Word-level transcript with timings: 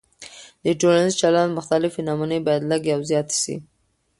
د 0.63 0.65
ټولنیز 0.79 1.13
چلند 1.21 1.55
مختلفې 1.57 2.01
نمونې 2.09 2.37
باید 2.47 2.67
لږې 2.71 2.91
او 2.95 3.01
زیاتې 3.09 3.35
سي. 3.43 3.55